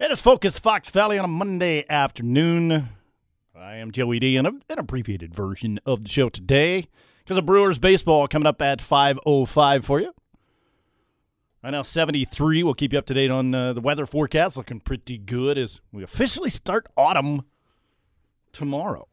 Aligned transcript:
It 0.00 0.10
is 0.10 0.20
Focus 0.20 0.58
Fox 0.58 0.90
Valley 0.90 1.20
on 1.20 1.24
a 1.24 1.28
Monday 1.28 1.84
afternoon. 1.88 2.88
I 3.54 3.76
am 3.76 3.92
Joey 3.92 4.18
D, 4.18 4.36
and 4.36 4.44
an 4.44 4.60
abbreviated 4.68 5.32
version 5.32 5.78
of 5.86 6.02
the 6.02 6.08
show 6.08 6.28
today 6.28 6.88
because 7.18 7.38
of 7.38 7.46
Brewers 7.46 7.78
baseball 7.78 8.26
coming 8.26 8.48
up 8.48 8.60
at 8.60 8.80
5.05 8.80 9.84
for 9.84 10.00
you. 10.00 10.12
Right 11.62 11.70
now, 11.70 11.82
73. 11.82 12.64
We'll 12.64 12.74
keep 12.74 12.92
you 12.92 12.98
up 12.98 13.06
to 13.06 13.14
date 13.14 13.30
on 13.30 13.54
uh, 13.54 13.72
the 13.72 13.80
weather 13.80 14.04
forecast. 14.04 14.56
Looking 14.56 14.80
pretty 14.80 15.16
good 15.16 15.56
as 15.56 15.80
we 15.92 16.02
officially 16.02 16.50
start 16.50 16.88
autumn 16.96 17.44
tomorrow. 18.50 19.06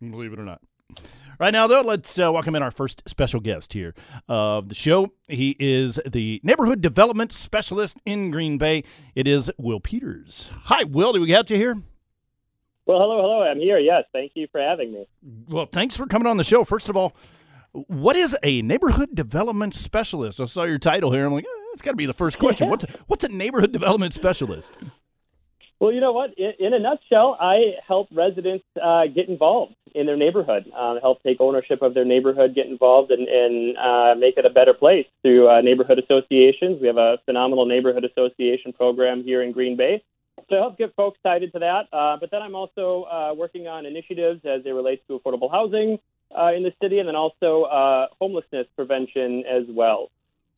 Believe 0.00 0.32
it 0.32 0.38
or 0.38 0.44
not. 0.44 0.62
Right 1.38 1.52
now, 1.52 1.66
though, 1.66 1.80
let's 1.80 2.16
uh, 2.18 2.30
welcome 2.32 2.54
in 2.54 2.62
our 2.62 2.70
first 2.70 3.02
special 3.08 3.40
guest 3.40 3.72
here 3.72 3.94
of 4.28 4.68
the 4.68 4.74
show. 4.74 5.12
He 5.26 5.56
is 5.58 5.98
the 6.06 6.40
neighborhood 6.44 6.80
development 6.80 7.32
specialist 7.32 7.96
in 8.06 8.30
Green 8.30 8.56
Bay. 8.56 8.84
It 9.16 9.26
is 9.26 9.50
Will 9.58 9.80
Peters. 9.80 10.50
Hi, 10.64 10.84
Will. 10.84 11.12
Do 11.12 11.20
we 11.20 11.26
got 11.26 11.50
you 11.50 11.56
here? 11.56 11.74
Well, 12.86 12.98
hello, 13.00 13.20
hello. 13.20 13.42
I'm 13.42 13.58
here. 13.58 13.78
Yes, 13.78 14.04
thank 14.12 14.32
you 14.34 14.46
for 14.52 14.60
having 14.60 14.92
me. 14.92 15.06
Well, 15.48 15.66
thanks 15.66 15.96
for 15.96 16.06
coming 16.06 16.28
on 16.28 16.36
the 16.36 16.44
show. 16.44 16.62
First 16.64 16.88
of 16.88 16.96
all, 16.96 17.16
what 17.72 18.14
is 18.14 18.36
a 18.44 18.62
neighborhood 18.62 19.14
development 19.14 19.74
specialist? 19.74 20.40
I 20.40 20.44
saw 20.44 20.62
your 20.62 20.78
title 20.78 21.10
here. 21.10 21.26
I'm 21.26 21.32
like, 21.32 21.44
eh, 21.44 21.62
that's 21.72 21.82
got 21.82 21.92
to 21.92 21.96
be 21.96 22.06
the 22.06 22.12
first 22.12 22.38
question. 22.38 22.68
what's 22.70 22.84
what's 23.08 23.24
a 23.24 23.28
neighborhood 23.28 23.72
development 23.72 24.12
specialist? 24.12 24.72
Well, 25.84 25.92
you 25.92 26.00
know 26.00 26.12
what? 26.12 26.32
In, 26.38 26.52
in 26.58 26.72
a 26.72 26.78
nutshell, 26.78 27.36
I 27.38 27.74
help 27.86 28.08
residents 28.10 28.64
uh, 28.82 29.06
get 29.06 29.28
involved 29.28 29.74
in 29.94 30.06
their 30.06 30.16
neighborhood, 30.16 30.64
uh, 30.74 30.98
help 30.98 31.22
take 31.22 31.42
ownership 31.42 31.82
of 31.82 31.92
their 31.92 32.06
neighborhood, 32.06 32.54
get 32.54 32.68
involved, 32.68 33.10
and, 33.10 33.28
and 33.28 33.76
uh, 33.76 34.14
make 34.18 34.38
it 34.38 34.46
a 34.46 34.50
better 34.50 34.72
place 34.72 35.04
through 35.20 35.46
uh, 35.50 35.60
neighborhood 35.60 35.98
associations. 35.98 36.80
We 36.80 36.86
have 36.86 36.96
a 36.96 37.18
phenomenal 37.26 37.66
neighborhood 37.66 38.02
association 38.02 38.72
program 38.72 39.24
here 39.24 39.42
in 39.42 39.52
Green 39.52 39.76
Bay. 39.76 40.02
So 40.48 40.56
I 40.56 40.60
help 40.60 40.78
get 40.78 40.94
folks 40.96 41.18
tied 41.22 41.42
into 41.42 41.58
that. 41.58 41.88
Uh, 41.92 42.16
but 42.18 42.30
then 42.30 42.40
I'm 42.40 42.54
also 42.54 43.02
uh, 43.02 43.34
working 43.36 43.68
on 43.68 43.84
initiatives 43.84 44.40
as 44.46 44.64
they 44.64 44.72
relate 44.72 45.06
to 45.08 45.18
affordable 45.18 45.50
housing 45.50 45.98
uh, 46.34 46.52
in 46.56 46.62
the 46.62 46.72
city, 46.82 46.98
and 46.98 47.06
then 47.08 47.14
also 47.14 47.64
uh, 47.64 48.06
homelessness 48.22 48.66
prevention 48.74 49.44
as 49.46 49.64
well. 49.68 50.10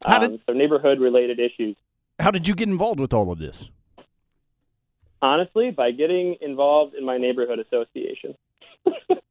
Did- 0.09 0.23
Um, 0.23 0.39
so 0.47 0.53
neighborhood 0.53 1.01
related 1.01 1.41
issues. 1.41 1.75
How 2.21 2.31
did 2.31 2.47
you 2.47 2.55
get 2.55 2.69
involved 2.69 3.01
with 3.01 3.13
all 3.13 3.33
of 3.33 3.39
this? 3.41 3.69
Honestly, 5.23 5.71
by 5.71 5.91
getting 5.91 6.37
involved 6.41 6.95
in 6.95 7.05
my 7.05 7.19
neighborhood 7.19 7.59
association. 7.59 8.35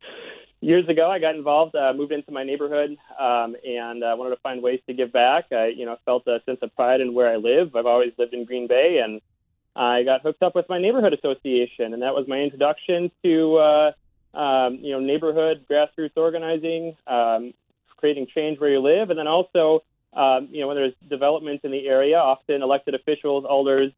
Years 0.61 0.87
ago, 0.89 1.11
I 1.11 1.19
got 1.19 1.35
involved, 1.35 1.75
uh, 1.75 1.93
moved 1.95 2.11
into 2.11 2.31
my 2.31 2.43
neighborhood, 2.43 2.97
um, 3.19 3.55
and 3.63 4.03
uh, 4.03 4.15
wanted 4.17 4.31
to 4.31 4.41
find 4.41 4.63
ways 4.63 4.79
to 4.87 4.93
give 4.93 5.11
back. 5.13 5.45
I, 5.51 5.67
you 5.67 5.85
know, 5.85 5.97
felt 6.05 6.25
a 6.27 6.41
sense 6.45 6.59
of 6.61 6.75
pride 6.75 7.01
in 7.01 7.13
where 7.13 7.29
I 7.29 7.35
live. 7.35 7.75
I've 7.75 7.85
always 7.85 8.13
lived 8.17 8.33
in 8.33 8.45
Green 8.45 8.67
Bay, 8.67 8.99
and 9.03 9.21
I 9.75 10.03
got 10.03 10.21
hooked 10.21 10.41
up 10.41 10.55
with 10.55 10.67
my 10.69 10.79
neighborhood 10.79 11.13
association, 11.13 11.93
and 11.93 12.01
that 12.01 12.15
was 12.15 12.27
my 12.27 12.39
introduction 12.39 13.11
to, 13.23 13.57
uh, 13.57 13.91
um, 14.37 14.79
you 14.81 14.91
know, 14.91 14.99
neighborhood 14.99 15.65
grassroots 15.69 16.15
organizing, 16.15 16.95
um, 17.05 17.53
creating 17.97 18.27
change 18.33 18.59
where 18.59 18.69
you 18.69 18.79
live, 18.79 19.09
and 19.09 19.19
then 19.19 19.27
also, 19.27 19.83
um, 20.13 20.47
you 20.49 20.61
know, 20.61 20.67
when 20.67 20.77
there's 20.77 20.93
developments 21.09 21.65
in 21.65 21.71
the 21.71 21.87
area, 21.87 22.17
often 22.17 22.61
elected 22.61 22.95
officials, 22.95 23.45
elders, 23.47 23.91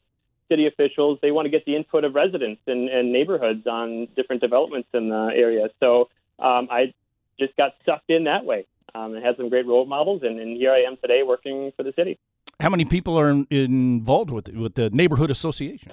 city 0.49 0.67
officials, 0.67 1.19
they 1.21 1.31
want 1.31 1.45
to 1.45 1.49
get 1.49 1.65
the 1.65 1.75
input 1.75 2.03
of 2.03 2.15
residents 2.15 2.61
and, 2.67 2.89
and 2.89 3.11
neighborhoods 3.11 3.65
on 3.67 4.07
different 4.15 4.41
developments 4.41 4.89
in 4.93 5.09
the 5.09 5.31
area. 5.33 5.69
So 5.79 6.09
um, 6.39 6.67
I 6.71 6.93
just 7.39 7.55
got 7.55 7.75
sucked 7.85 8.09
in 8.09 8.25
that 8.25 8.45
way 8.45 8.65
um, 8.95 9.13
and 9.13 9.23
had 9.23 9.37
some 9.37 9.49
great 9.49 9.65
role 9.65 9.85
models. 9.85 10.21
And, 10.23 10.39
and 10.39 10.57
here 10.57 10.71
I 10.71 10.81
am 10.81 10.97
today 10.97 11.23
working 11.23 11.71
for 11.75 11.83
the 11.83 11.93
city. 11.95 12.17
How 12.59 12.69
many 12.69 12.85
people 12.85 13.19
are 13.19 13.29
in- 13.29 13.47
involved 13.49 14.31
with 14.31 14.47
with 14.49 14.75
the 14.75 14.89
neighborhood 14.89 15.29
association? 15.29 15.91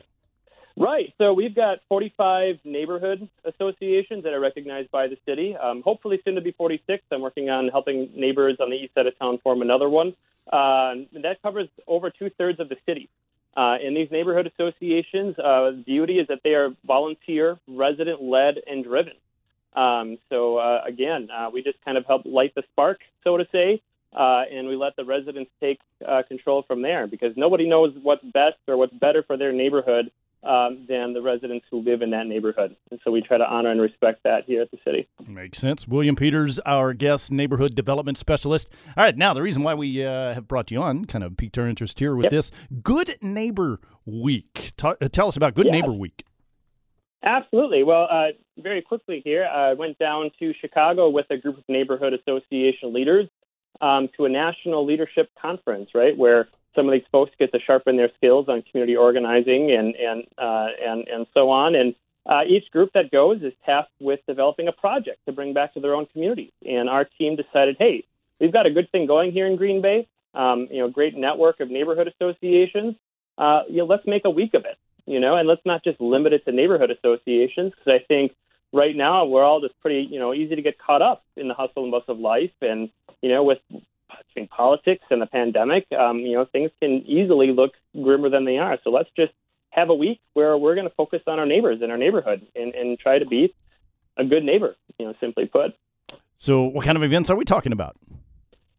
Right. 0.77 1.13
So 1.19 1.33
we've 1.33 1.55
got 1.55 1.79
45 1.89 2.57
neighborhood 2.65 3.29
associations 3.45 4.25
that 4.25 4.33
are 4.33 4.41
recognized 4.41 4.91
by 4.91 5.07
the 5.07 5.17
city. 5.25 5.57
Um, 5.57 5.83
hopefully 5.83 6.21
soon 6.25 6.35
to 6.35 6.41
be 6.41 6.51
46. 6.51 7.05
I'm 7.13 7.21
working 7.21 7.49
on 7.49 7.69
helping 7.69 8.11
neighbors 8.17 8.57
on 8.59 8.71
the 8.71 8.77
east 8.77 8.95
side 8.95 9.07
of 9.07 9.17
town 9.19 9.39
form 9.39 9.63
another 9.63 9.89
one. 9.89 10.15
Uh, 10.53 11.07
and 11.15 11.25
that 11.25 11.41
covers 11.43 11.69
over 11.87 12.11
two 12.11 12.29
thirds 12.37 12.59
of 12.59 12.69
the 12.69 12.77
city. 12.87 13.09
Uh, 13.57 13.77
in 13.83 13.95
these 13.95 14.11
neighborhood 14.11 14.51
associations, 14.53 15.39
uh, 15.39 15.71
the 15.71 15.83
beauty 15.87 16.19
is 16.19 16.27
that 16.29 16.41
they 16.43 16.55
are 16.55 16.71
volunteer, 16.87 17.59
resident 17.69 18.23
led, 18.23 18.57
and 18.67 18.85
driven. 18.85 19.15
Um, 19.75 20.19
so 20.29 20.59
uh, 20.59 20.83
again, 20.87 21.29
uh, 21.31 21.51
we 21.53 21.63
just 21.63 21.79
kind 21.85 21.97
of 21.97 22.07
help 22.07 22.23
light 22.25 22.55
the 22.55 22.63
spark, 22.73 23.01
so 23.23 23.37
to 23.37 23.47
say, 23.53 23.81
uh, 24.15 24.43
and 24.51 24.69
we 24.69 24.77
let 24.77 24.97
the 24.97 25.05
residents 25.05 25.51
take 25.61 25.81
uh, 26.07 26.23
control 26.27 26.63
from 26.63 26.83
there 26.83 27.07
because 27.07 27.37
nobody 27.37 27.69
knows 27.69 27.93
what's 28.03 28.25
best 28.25 28.57
or 28.69 28.77
what's 28.77 28.95
better 28.95 29.23
for 29.23 29.37
their 29.37 29.53
neighborhood 29.53 30.11
um, 30.45 30.85
than 30.89 31.13
the 31.13 31.23
residents 31.23 31.67
who 31.71 31.81
live 31.81 32.03
in 32.03 32.11
that 32.11 32.27
neighborhood. 32.27 32.77
And 32.91 33.01
so 33.05 33.11
we 33.11 33.21
try 33.21 33.39
to 33.39 33.49
honor 33.49 33.71
and 33.71 33.81
respect 33.81 34.23
that 34.25 34.45
here 34.45 34.63
at 34.63 34.71
the 34.71 34.79
city. 34.85 35.09
Makes 35.27 35.59
sense. 35.59 35.89
William 35.89 36.17
Peters, 36.17 36.59
our 36.61 36.93
guest 36.93 37.33
neighborhood 37.33 37.75
development 37.75 38.19
specialist. 38.19 38.69
All 38.97 39.05
right, 39.05 39.17
now 39.17 39.33
the 39.35 39.43
reason 39.43 39.63
why 39.63 39.75
we 39.75 40.05
uh, 40.05 40.35
have 40.35 40.47
brought 40.49 40.71
you 40.71 40.83
on 40.83 41.05
kind 41.07 41.25
of 41.25 41.37
piqued 41.37 41.57
our 41.59 41.69
interest 41.69 41.99
here 41.99 42.15
with 42.15 42.25
Yep. 42.25 42.31
this 42.33 42.51
Good 42.83 43.17
Neighbor 43.23 43.81
Week. 44.05 44.73
Ta- 44.77 44.97
uh, 45.01 45.09
tell 45.09 45.29
us 45.29 45.37
about 45.37 45.55
Good 45.55 45.67
Yeah. 45.67 45.73
Neighbor 45.73 45.93
Week. 45.93 46.25
Absolutely. 47.23 47.83
Well, 47.85 48.07
uh, 48.11 48.27
very 48.59 48.83
quickly 48.83 49.23
here, 49.25 49.45
I 49.47 49.73
went 49.73 49.99
down 49.99 50.31
to 50.41 50.53
Chicago 50.61 51.09
with 51.09 51.27
a 51.31 51.39
group 51.39 51.57
of 51.57 51.65
neighborhood 51.69 52.13
association 52.13 52.93
leaders 52.93 53.29
um, 53.81 54.09
to 54.17 54.27
a 54.27 54.29
national 54.29 54.85
leadership 54.85 55.31
conference, 55.41 55.91
right, 55.95 56.17
where 56.17 56.49
some 56.75 56.87
of 56.87 56.93
these 56.93 57.07
folks 57.11 57.33
get 57.39 57.53
to 57.53 57.61
sharpen 57.61 57.97
their 57.97 58.11
skills 58.17 58.49
on 58.49 58.63
community 58.63 58.97
organizing 58.97 59.71
and 59.73 59.95
and 59.97 60.25
uh, 60.39 60.69
and 60.85 61.09
and 61.09 61.27
so 61.35 61.51
on. 61.51 61.75
And 61.75 61.95
uh, 62.27 62.43
each 62.47 62.71
group 62.71 62.91
that 62.95 63.11
goes 63.11 63.43
is 63.43 63.53
tasked 63.65 63.93
with 64.01 64.21
developing 64.27 64.69
a 64.69 64.73
project 64.73 65.19
to 65.27 65.33
bring 65.33 65.53
back 65.53 65.75
to 65.75 65.81
their 65.81 65.95
own 65.95 66.07
communities. 66.07 66.53
And 66.67 66.89
our 66.89 67.05
team 67.05 67.37
decided, 67.37 67.77
hey, 67.79 68.05
we've 68.41 68.53
got 68.53 68.67
a 68.67 68.71
good 68.71 68.91
thing 68.91 69.07
going 69.07 69.33
here 69.33 69.47
in 69.47 69.57
Green 69.57 69.83
Bay. 69.83 70.09
Um, 70.35 70.69
you 70.71 70.79
know, 70.79 70.89
great 70.89 71.17
network 71.17 71.61
of 71.61 71.71
neighborhood 71.71 72.09
associations. 72.09 72.97
Uh, 73.39 73.63
you 73.69 73.79
know, 73.79 73.85
let's 73.85 74.07
make 74.07 74.25
a 74.25 74.31
week 74.31 74.55
of 74.55 74.65
it 74.65 74.79
you 75.07 75.21
know, 75.21 75.37
and 75.37 75.49
let's 75.49 75.65
not 75.65 75.85
just 75.85 76.01
limit 76.01 76.33
it 76.33 76.45
to 76.45 76.53
neighborhood 76.53 76.91
associations 76.91 77.73
because 77.73 78.01
I 78.01 78.05
think 78.07 78.33
right 78.73 78.97
now 78.97 79.27
we're 79.27 79.45
all 79.45 79.61
just 79.61 79.79
pretty, 79.81 80.09
you 80.11 80.19
know, 80.19 80.33
easy 80.33 80.57
to 80.57 80.63
get 80.63 80.79
caught 80.79 81.03
up 81.03 81.23
in 81.37 81.49
the 81.49 81.55
hustle 81.55 81.83
and 81.83 81.93
bustle 81.93 82.15
of 82.15 82.21
life, 82.21 82.53
and 82.61 82.91
you 83.21 83.29
know, 83.29 83.45
with 83.45 83.59
between 84.27 84.49
politics 84.49 85.05
and 85.11 85.21
the 85.21 85.27
pandemic, 85.27 85.87
um, 85.93 86.19
you 86.19 86.33
know, 86.33 86.45
things 86.45 86.71
can 86.81 87.05
easily 87.07 87.53
look 87.53 87.73
grimmer 88.01 88.29
than 88.29 88.45
they 88.45 88.59
are. 88.59 88.79
So 88.85 88.91
let's 88.91 89.11
just 89.17 89.33
have 89.71 89.91
a 89.91 89.95
week 89.95 90.21
where 90.35 90.57
we're 90.57 90.75
going 90.75 90.89
to 90.89 90.95
focus 90.95 91.23
on 91.27 91.39
our 91.39 91.47
neighbors 91.47 91.83
in 91.83 91.91
our 91.91 91.99
neighborhood 91.99 92.47
and, 92.55 92.75
and 92.75 92.99
try 92.99 93.19
to 93.19 93.27
be 93.27 93.55
a 94.17 94.25
good 94.25 94.45
neighbor, 94.45 94.77
you 94.99 95.07
know, 95.07 95.15
simply 95.21 95.47
put. 95.47 95.75
So, 96.37 96.65
what 96.65 96.85
kind 96.85 96.97
of 96.97 97.03
events 97.03 97.31
are 97.31 97.37
we 97.37 97.45
talking 97.45 97.73
about? 97.73 97.97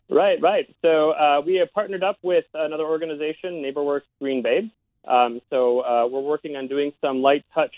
Right, 0.10 0.40
right. 0.42 0.74
So 0.82 1.12
uh, 1.12 1.42
we 1.46 1.56
have 1.56 1.74
partnered 1.74 2.04
up 2.04 2.18
with 2.22 2.46
another 2.54 2.84
organization, 2.84 3.64
NeighborWorks 3.64 4.04
Green 4.22 4.44
Bay. 4.44 4.72
Um, 5.08 5.42
so 5.50 5.82
uh, 5.82 6.08
we're 6.08 6.22
working 6.22 6.56
on 6.56 6.68
doing 6.68 6.94
some 7.02 7.22
light 7.22 7.44
touch 7.54 7.74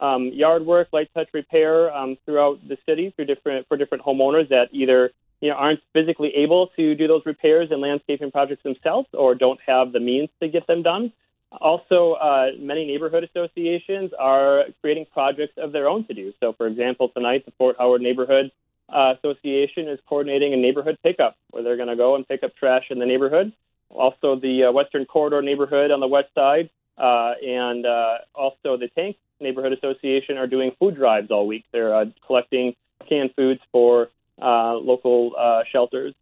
um, 0.00 0.30
yard 0.34 0.66
work, 0.66 0.88
light 0.92 1.08
touch 1.14 1.28
repair 1.32 1.94
um, 1.94 2.16
throughout 2.24 2.66
the 2.66 2.76
city 2.86 3.12
through 3.14 3.26
different 3.26 3.68
for 3.68 3.76
different 3.76 4.04
homeowners 4.04 4.48
that 4.48 4.68
either 4.72 5.12
you 5.42 5.50
know 5.50 5.56
aren't 5.56 5.80
physically 5.92 6.34
able 6.36 6.68
to 6.68 6.94
do 6.94 7.06
those 7.06 7.22
repairs 7.26 7.68
and 7.70 7.82
landscaping 7.82 8.30
projects 8.30 8.62
themselves 8.62 9.08
or 9.12 9.34
don't 9.34 9.60
have 9.66 9.92
the 9.92 10.00
means 10.00 10.30
to 10.40 10.48
get 10.48 10.66
them 10.66 10.82
done. 10.82 11.12
Also, 11.60 12.12
uh, 12.12 12.46
many 12.58 12.86
neighborhood 12.86 13.28
associations 13.28 14.10
are 14.18 14.64
creating 14.80 15.04
projects 15.12 15.52
of 15.58 15.72
their 15.72 15.86
own 15.86 16.06
to 16.06 16.14
do. 16.14 16.32
So, 16.40 16.54
for 16.54 16.66
example, 16.66 17.10
tonight 17.10 17.44
the 17.44 17.52
Fort 17.58 17.76
Howard 17.78 18.00
Neighborhood 18.00 18.50
uh, 18.88 19.14
Association 19.18 19.88
is 19.88 19.98
coordinating 20.08 20.54
a 20.54 20.56
neighborhood 20.56 20.96
pickup 21.02 21.36
where 21.50 21.62
they're 21.62 21.76
going 21.76 21.90
to 21.90 21.96
go 21.96 22.14
and 22.14 22.26
pick 22.26 22.42
up 22.42 22.56
trash 22.56 22.84
in 22.88 22.98
the 22.98 23.04
neighborhood. 23.04 23.52
Also, 23.90 24.36
the 24.36 24.64
uh, 24.64 24.72
Western 24.72 25.04
Corridor 25.04 25.42
neighborhood 25.42 25.90
on 25.90 26.00
the 26.00 26.06
west 26.06 26.28
side, 26.34 26.70
uh, 26.96 27.34
and 27.46 27.84
uh, 27.84 28.18
also 28.34 28.78
the 28.78 28.88
Tank 28.94 29.16
Neighborhood 29.38 29.74
Association 29.74 30.38
are 30.38 30.46
doing 30.46 30.70
food 30.78 30.94
drives 30.94 31.30
all 31.30 31.46
week. 31.46 31.64
They're 31.72 31.94
uh, 31.94 32.06
collecting 32.26 32.74
canned 33.06 33.34
foods 33.36 33.60
for 33.72 34.08
uh, 34.40 34.74
local 34.74 35.32
uh, 35.38 35.62
shelters. 35.70 36.14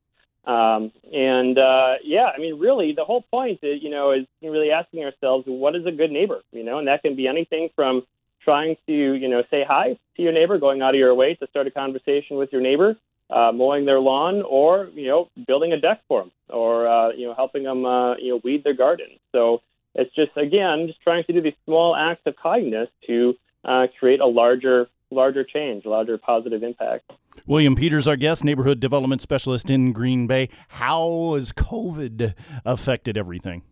Um, 0.44 0.90
and 1.12 1.58
uh, 1.58 1.94
yeah, 2.02 2.30
I 2.34 2.38
mean, 2.38 2.58
really, 2.58 2.92
the 2.92 3.04
whole 3.04 3.22
point, 3.30 3.60
is, 3.62 3.82
you 3.82 3.90
know, 3.90 4.12
is 4.12 4.26
really 4.42 4.70
asking 4.70 5.04
ourselves, 5.04 5.44
what 5.46 5.76
is 5.76 5.84
a 5.86 5.92
good 5.92 6.10
neighbor? 6.10 6.40
You 6.52 6.64
know, 6.64 6.78
and 6.78 6.88
that 6.88 7.02
can 7.02 7.14
be 7.14 7.28
anything 7.28 7.68
from 7.76 8.04
trying 8.42 8.76
to 8.86 8.92
you 8.92 9.28
know 9.28 9.42
say 9.50 9.64
hi 9.66 9.98
to 10.16 10.22
your 10.22 10.32
neighbor, 10.32 10.58
going 10.58 10.82
out 10.82 10.94
of 10.94 10.98
your 10.98 11.14
way 11.14 11.34
to 11.34 11.46
start 11.48 11.66
a 11.66 11.70
conversation 11.70 12.36
with 12.36 12.52
your 12.52 12.60
neighbor, 12.60 12.96
uh, 13.28 13.52
mowing 13.52 13.84
their 13.84 14.00
lawn, 14.00 14.42
or 14.42 14.88
you 14.94 15.08
know 15.08 15.28
building 15.46 15.72
a 15.72 15.80
deck 15.80 16.00
for 16.08 16.22
them, 16.22 16.32
or 16.48 16.88
uh, 16.88 17.10
you 17.10 17.26
know 17.26 17.34
helping 17.34 17.64
them 17.64 17.84
uh, 17.84 18.16
you 18.16 18.30
know 18.30 18.40
weed 18.42 18.64
their 18.64 18.74
garden. 18.74 19.08
So 19.32 19.62
it's 19.94 20.14
just 20.14 20.36
again 20.36 20.86
just 20.88 21.00
trying 21.02 21.24
to 21.24 21.32
do 21.32 21.40
these 21.40 21.54
small 21.64 21.94
acts 21.94 22.22
of 22.26 22.36
kindness 22.36 22.88
to 23.06 23.36
uh, 23.64 23.86
create 23.98 24.20
a 24.20 24.26
larger 24.26 24.88
larger 25.10 25.44
change, 25.44 25.84
larger 25.84 26.18
positive 26.18 26.62
impact. 26.62 27.10
William 27.46 27.74
Peters, 27.74 28.06
our 28.06 28.16
guest, 28.16 28.44
neighborhood 28.44 28.80
development 28.80 29.20
specialist 29.20 29.70
in 29.70 29.92
Green 29.92 30.26
Bay. 30.26 30.48
How 30.68 31.34
has 31.34 31.52
COVID 31.52 32.34
affected 32.64 33.16
everything? 33.16 33.62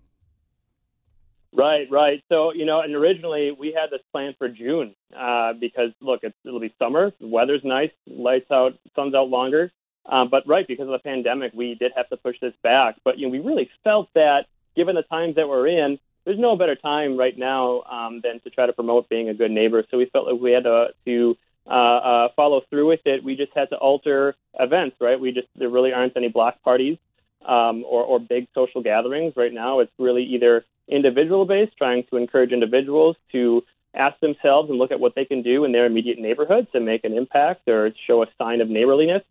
Right, 1.52 1.90
right. 1.90 2.22
So, 2.28 2.52
you 2.52 2.66
know, 2.66 2.80
and 2.80 2.94
originally 2.94 3.50
we 3.50 3.72
had 3.72 3.90
this 3.90 4.02
plan 4.12 4.34
for 4.38 4.48
June 4.48 4.94
uh, 5.18 5.54
because, 5.54 5.90
look, 6.00 6.20
it'll 6.22 6.60
be 6.60 6.74
summer, 6.78 7.12
the 7.20 7.26
weather's 7.26 7.62
nice, 7.64 7.90
lights 8.06 8.50
out, 8.50 8.74
sun's 8.94 9.14
out 9.14 9.28
longer. 9.28 9.72
Um, 10.04 10.28
but, 10.30 10.46
right, 10.46 10.66
because 10.66 10.86
of 10.86 10.92
the 10.92 10.98
pandemic, 10.98 11.52
we 11.54 11.74
did 11.74 11.92
have 11.96 12.08
to 12.10 12.16
push 12.16 12.36
this 12.40 12.54
back. 12.62 12.96
But, 13.04 13.18
you 13.18 13.26
know, 13.26 13.30
we 13.30 13.40
really 13.40 13.70
felt 13.84 14.08
that 14.14 14.46
given 14.76 14.94
the 14.94 15.02
times 15.02 15.36
that 15.36 15.48
we're 15.48 15.66
in, 15.66 15.98
there's 16.24 16.38
no 16.38 16.56
better 16.56 16.76
time 16.76 17.16
right 17.16 17.36
now 17.36 17.82
um, 17.82 18.20
than 18.22 18.40
to 18.40 18.50
try 18.50 18.66
to 18.66 18.72
promote 18.72 19.08
being 19.08 19.28
a 19.28 19.34
good 19.34 19.50
neighbor. 19.50 19.84
So 19.90 19.96
we 19.98 20.06
felt 20.06 20.26
like 20.26 20.40
we 20.40 20.52
had 20.52 20.64
to, 20.64 20.88
to 21.06 21.36
uh, 21.68 21.72
uh, 21.72 22.28
follow 22.34 22.62
through 22.70 22.88
with 22.88 23.00
it. 23.04 23.22
We 23.22 23.36
just 23.36 23.52
had 23.54 23.70
to 23.70 23.76
alter 23.76 24.34
events, 24.58 24.96
right? 25.00 25.20
We 25.20 25.32
just, 25.32 25.48
there 25.54 25.68
really 25.68 25.92
aren't 25.92 26.16
any 26.16 26.28
block 26.28 26.62
parties 26.62 26.98
um, 27.44 27.84
or, 27.86 28.02
or 28.04 28.18
big 28.18 28.48
social 28.54 28.82
gatherings 28.82 29.34
right 29.36 29.52
now. 29.52 29.80
It's 29.80 29.92
really 29.98 30.24
either 30.24 30.64
individual 30.88 31.44
based, 31.44 31.76
trying 31.76 32.04
to 32.10 32.16
encourage 32.16 32.52
individuals 32.52 33.16
to 33.32 33.62
ask 33.94 34.18
themselves 34.20 34.70
and 34.70 34.78
look 34.78 34.92
at 34.92 35.00
what 35.00 35.14
they 35.14 35.24
can 35.24 35.42
do 35.42 35.64
in 35.64 35.72
their 35.72 35.86
immediate 35.86 36.18
neighborhood 36.18 36.68
to 36.72 36.80
make 36.80 37.04
an 37.04 37.12
impact 37.12 37.68
or 37.68 37.92
show 38.06 38.22
a 38.22 38.26
sign 38.38 38.60
of 38.60 38.68
neighborliness. 38.68 39.22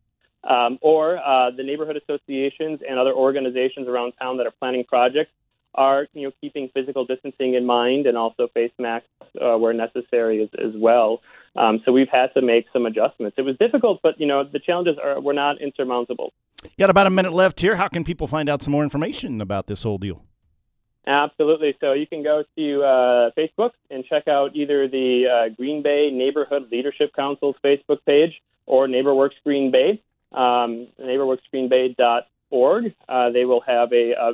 Um, 0.43 0.77
or 0.81 1.17
uh, 1.17 1.51
the 1.51 1.63
neighborhood 1.63 1.97
associations 1.97 2.79
and 2.87 2.97
other 2.97 3.11
organizations 3.13 3.87
around 3.87 4.13
town 4.13 4.37
that 4.37 4.47
are 4.47 4.51
planning 4.51 4.85
projects 4.85 5.31
are, 5.77 6.07
you 6.13 6.23
know, 6.23 6.33
keeping 6.41 6.69
physical 6.73 7.05
distancing 7.05 7.53
in 7.53 7.65
mind 7.65 8.07
and 8.07 8.17
also 8.17 8.47
face 8.53 8.71
masks 8.79 9.07
uh, 9.39 9.57
where 9.57 9.73
necessary 9.73 10.41
as, 10.41 10.49
as 10.59 10.73
well. 10.75 11.21
Um, 11.55 11.81
so 11.85 11.91
we've 11.91 12.09
had 12.09 12.33
to 12.33 12.41
make 12.41 12.65
some 12.73 12.85
adjustments. 12.85 13.37
It 13.37 13.43
was 13.43 13.55
difficult, 13.57 13.99
but 14.03 14.19
you 14.19 14.27
know 14.27 14.43
the 14.43 14.59
challenges 14.59 14.97
are 15.01 15.19
were 15.21 15.33
not 15.33 15.61
insurmountable. 15.61 16.33
Got 16.77 16.89
about 16.89 17.07
a 17.07 17.09
minute 17.09 17.33
left 17.33 17.61
here. 17.61 17.75
How 17.75 17.87
can 17.87 18.03
people 18.03 18.27
find 18.27 18.49
out 18.49 18.61
some 18.61 18.71
more 18.71 18.83
information 18.83 19.41
about 19.41 19.67
this 19.67 19.83
whole 19.83 19.97
deal? 19.97 20.23
Absolutely. 21.07 21.75
So 21.79 21.93
you 21.93 22.05
can 22.05 22.21
go 22.21 22.43
to 22.57 22.83
uh, 22.83 23.31
Facebook 23.37 23.71
and 23.89 24.03
check 24.05 24.27
out 24.27 24.55
either 24.55 24.89
the 24.89 25.27
uh, 25.27 25.49
Green 25.55 25.81
Bay 25.81 26.11
Neighborhood 26.11 26.67
Leadership 26.69 27.13
Council's 27.15 27.55
Facebook 27.63 27.99
page 28.05 28.41
or 28.65 28.87
NeighborWorks 28.87 29.35
Green 29.45 29.71
Bay, 29.71 30.01
um, 30.33 30.87
neighborworksgreenbay.org. 31.01 32.93
Uh, 33.07 33.29
they 33.29 33.45
will 33.45 33.61
have 33.61 33.93
a, 33.93 34.11
a, 34.11 34.33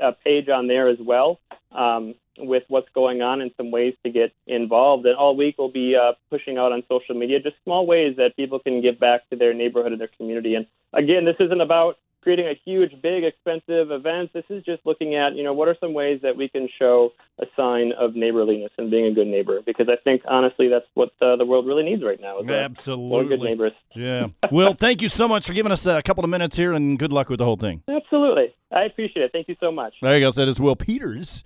a, 0.00 0.12
page 0.12 0.48
on 0.48 0.66
there 0.66 0.88
as 0.88 0.98
well 0.98 1.40
um, 1.72 2.14
with 2.38 2.64
what's 2.68 2.88
going 2.94 3.22
on 3.22 3.40
and 3.40 3.50
some 3.56 3.70
ways 3.70 3.94
to 4.04 4.10
get 4.10 4.32
involved. 4.46 5.06
And 5.06 5.16
all 5.16 5.36
week 5.36 5.56
we'll 5.58 5.70
be 5.70 5.96
uh, 5.96 6.12
pushing 6.30 6.58
out 6.58 6.72
on 6.72 6.82
social 6.88 7.14
media 7.14 7.40
just 7.40 7.56
small 7.64 7.86
ways 7.86 8.16
that 8.16 8.36
people 8.36 8.58
can 8.58 8.80
give 8.80 8.98
back 8.98 9.28
to 9.30 9.36
their 9.36 9.54
neighborhood 9.54 9.92
and 9.92 10.00
their 10.00 10.10
community. 10.16 10.54
And 10.54 10.66
again, 10.92 11.24
this 11.24 11.36
isn't 11.40 11.60
about 11.60 11.98
creating 12.22 12.46
a 12.46 12.54
huge, 12.64 12.90
big, 13.02 13.24
expensive 13.24 13.90
event. 13.90 14.32
This 14.32 14.44
is 14.50 14.64
just 14.64 14.84
looking 14.84 15.14
at, 15.14 15.34
you 15.34 15.42
know, 15.42 15.52
what 15.52 15.68
are 15.68 15.76
some 15.80 15.94
ways 15.94 16.20
that 16.22 16.36
we 16.36 16.48
can 16.48 16.68
show 16.78 17.12
a 17.38 17.46
sign 17.56 17.92
of 17.98 18.14
neighborliness 18.14 18.70
and 18.78 18.90
being 18.90 19.06
a 19.06 19.12
good 19.12 19.26
neighbor? 19.26 19.60
Because 19.64 19.88
I 19.88 19.96
think, 20.02 20.22
honestly, 20.28 20.68
that's 20.68 20.86
what 20.94 21.10
uh, 21.20 21.36
the 21.36 21.44
world 21.44 21.66
really 21.66 21.82
needs 21.82 22.02
right 22.02 22.20
now. 22.20 22.40
Absolutely. 22.42 23.36
good 23.36 23.44
neighbors. 23.44 23.72
Yeah. 23.94 24.28
well, 24.50 24.74
thank 24.74 25.02
you 25.02 25.08
so 25.08 25.26
much 25.26 25.46
for 25.46 25.52
giving 25.52 25.72
us 25.72 25.86
a 25.86 26.02
couple 26.02 26.24
of 26.24 26.30
minutes 26.30 26.56
here, 26.56 26.72
and 26.72 26.98
good 26.98 27.12
luck 27.12 27.28
with 27.28 27.38
the 27.38 27.44
whole 27.44 27.56
thing. 27.56 27.82
Absolutely. 27.88 28.54
I 28.72 28.84
appreciate 28.84 29.24
it. 29.24 29.32
Thank 29.32 29.48
you 29.48 29.56
so 29.60 29.72
much. 29.72 29.94
There 30.00 30.14
you 30.16 30.24
go. 30.26 30.30
That 30.30 30.48
is 30.48 30.60
Will 30.60 30.76
Peters. 30.76 31.42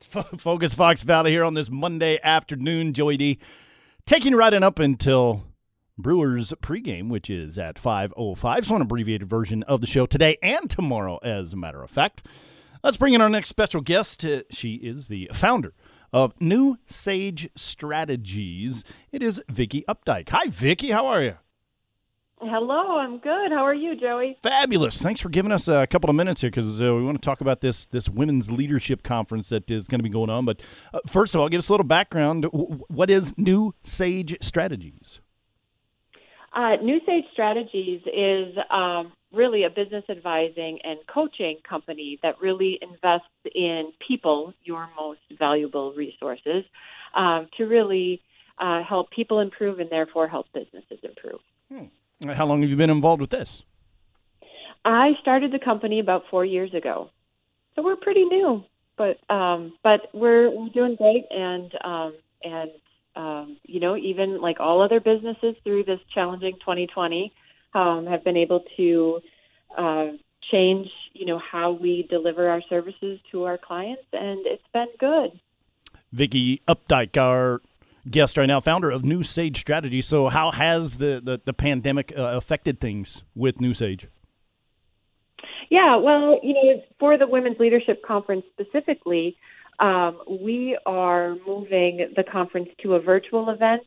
Focus 0.00 0.74
Fox 0.74 1.02
Valley 1.02 1.30
here 1.30 1.44
on 1.44 1.54
this 1.54 1.70
Monday 1.70 2.18
afternoon. 2.22 2.92
Joey 2.92 3.16
D 3.16 3.38
taking 4.06 4.34
right 4.34 4.52
on 4.52 4.62
up 4.62 4.78
until 4.78 5.44
Brewers 6.02 6.52
pregame, 6.60 7.08
which 7.08 7.30
is 7.30 7.58
at 7.58 7.76
5.05. 7.76 8.64
So 8.64 8.76
an 8.76 8.82
abbreviated 8.82 9.28
version 9.28 9.62
of 9.62 9.80
the 9.80 9.86
show 9.86 10.06
today 10.06 10.36
and 10.42 10.68
tomorrow, 10.68 11.18
as 11.22 11.52
a 11.52 11.56
matter 11.56 11.82
of 11.82 11.90
fact. 11.90 12.26
Let's 12.82 12.96
bring 12.96 13.14
in 13.14 13.20
our 13.20 13.28
next 13.28 13.48
special 13.48 13.80
guest. 13.80 14.24
Uh, 14.24 14.42
she 14.50 14.74
is 14.74 15.08
the 15.08 15.30
founder 15.32 15.72
of 16.12 16.34
New 16.40 16.78
Sage 16.86 17.48
Strategies. 17.54 18.84
It 19.12 19.22
is 19.22 19.40
Vicki 19.48 19.84
Updike. 19.88 20.28
Hi, 20.30 20.48
Vicki. 20.48 20.90
How 20.90 21.06
are 21.06 21.22
you? 21.22 21.36
Hello, 22.44 22.98
I'm 22.98 23.18
good. 23.18 23.52
How 23.52 23.64
are 23.64 23.74
you, 23.74 23.94
Joey? 23.94 24.36
Fabulous. 24.42 25.00
Thanks 25.00 25.20
for 25.20 25.28
giving 25.28 25.52
us 25.52 25.68
a 25.68 25.86
couple 25.86 26.10
of 26.10 26.16
minutes 26.16 26.40
here 26.40 26.50
because 26.50 26.80
uh, 26.82 26.92
we 26.92 27.04
want 27.04 27.22
to 27.22 27.24
talk 27.24 27.40
about 27.40 27.60
this 27.60 27.86
this 27.86 28.08
women's 28.08 28.50
leadership 28.50 29.04
conference 29.04 29.50
that 29.50 29.70
is 29.70 29.86
going 29.86 30.00
to 30.00 30.02
be 30.02 30.08
going 30.08 30.28
on. 30.28 30.44
But 30.44 30.60
uh, 30.92 30.98
first 31.06 31.36
of 31.36 31.40
all, 31.40 31.48
give 31.48 31.60
us 31.60 31.68
a 31.68 31.72
little 31.72 31.86
background. 31.86 32.46
What 32.50 33.10
is 33.10 33.32
New 33.38 33.76
Sage 33.84 34.36
Strategies? 34.40 35.20
Uh, 36.54 36.76
New 36.82 37.00
Sage 37.06 37.24
Strategies 37.32 38.02
is 38.12 38.54
um, 38.70 39.12
really 39.32 39.64
a 39.64 39.70
business 39.70 40.04
advising 40.10 40.78
and 40.84 40.98
coaching 41.06 41.58
company 41.68 42.18
that 42.22 42.40
really 42.40 42.78
invests 42.82 43.28
in 43.54 43.92
people, 44.06 44.52
your 44.62 44.88
most 44.98 45.20
valuable 45.38 45.94
resources, 45.94 46.64
um, 47.14 47.48
to 47.56 47.64
really 47.64 48.20
uh, 48.58 48.82
help 48.82 49.10
people 49.10 49.40
improve 49.40 49.80
and 49.80 49.88
therefore 49.88 50.28
help 50.28 50.46
businesses 50.52 50.98
improve. 51.02 51.40
Hmm. 51.70 52.30
How 52.30 52.44
long 52.44 52.60
have 52.60 52.70
you 52.70 52.76
been 52.76 52.90
involved 52.90 53.20
with 53.20 53.30
this? 53.30 53.62
I 54.84 55.12
started 55.20 55.52
the 55.52 55.58
company 55.58 56.00
about 56.00 56.24
four 56.30 56.44
years 56.44 56.74
ago, 56.74 57.10
so 57.74 57.82
we're 57.82 57.96
pretty 57.96 58.24
new, 58.24 58.64
but 58.96 59.18
um, 59.32 59.74
but 59.82 60.08
we're 60.12 60.50
we're 60.50 60.68
doing 60.70 60.96
great, 60.96 61.24
and 61.30 61.72
um, 61.84 62.14
and 62.42 62.70
um, 63.16 63.58
you 63.64 63.80
know, 63.80 63.96
even 63.96 64.40
like 64.40 64.60
all 64.60 64.82
other 64.82 65.00
businesses 65.00 65.54
through 65.64 65.84
this 65.84 66.00
challenging 66.14 66.54
2020, 66.60 67.32
um, 67.74 68.06
have 68.06 68.24
been 68.24 68.36
able 68.36 68.64
to 68.76 69.20
uh, 69.76 70.08
change, 70.50 70.88
you 71.12 71.26
know, 71.26 71.38
how 71.38 71.72
we 71.72 72.06
deliver 72.08 72.48
our 72.48 72.62
services 72.68 73.18
to 73.30 73.44
our 73.44 73.58
clients, 73.58 74.02
and 74.12 74.40
it's 74.46 74.62
been 74.72 74.88
good. 74.98 75.40
Vicki 76.12 76.60
Updike, 76.68 77.16
our 77.16 77.60
guest 78.10 78.36
right 78.36 78.46
now, 78.46 78.60
founder 78.60 78.90
of 78.90 79.04
New 79.04 79.22
Sage 79.22 79.60
Strategy. 79.60 80.02
So, 80.02 80.28
how 80.28 80.50
has 80.50 80.96
the 80.96 81.20
the, 81.22 81.40
the 81.44 81.52
pandemic 81.52 82.12
uh, 82.16 82.22
affected 82.22 82.80
things 82.80 83.22
with 83.34 83.60
New 83.60 83.74
Sage? 83.74 84.08
Yeah, 85.70 85.96
well, 85.96 86.38
you 86.42 86.52
know, 86.52 86.82
for 86.98 87.16
the 87.16 87.26
Women's 87.26 87.58
Leadership 87.58 88.02
Conference 88.04 88.44
specifically, 88.52 89.38
um, 89.82 90.18
we 90.28 90.78
are 90.86 91.34
moving 91.46 92.12
the 92.16 92.22
conference 92.22 92.68
to 92.82 92.94
a 92.94 93.00
virtual 93.00 93.50
event 93.50 93.82